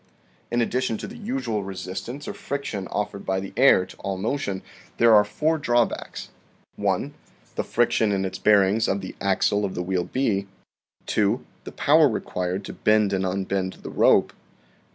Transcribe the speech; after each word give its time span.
In 0.49 0.61
addition 0.61 0.97
to 0.97 1.07
the 1.07 1.15
usual 1.15 1.61
resistance 1.63 2.27
or 2.27 2.33
friction 2.33 2.87
offered 2.87 3.23
by 3.23 3.39
the 3.39 3.53
air 3.55 3.85
to 3.85 3.95
all 3.97 4.17
motion, 4.17 4.63
there 4.97 5.13
are 5.13 5.23
four 5.23 5.59
drawbacks: 5.59 6.29
1. 6.75 7.13
The 7.53 7.63
friction 7.63 8.11
in 8.11 8.25
its 8.25 8.39
bearings 8.39 8.87
of 8.87 9.01
the 9.01 9.13
axle 9.21 9.63
of 9.63 9.75
the 9.75 9.83
wheel 9.83 10.05
B. 10.05 10.47
2. 11.05 11.45
The 11.65 11.71
power 11.71 12.09
required 12.09 12.65
to 12.65 12.73
bend 12.73 13.13
and 13.13 13.23
unbend 13.23 13.73
the 13.83 13.91
rope. 13.91 14.33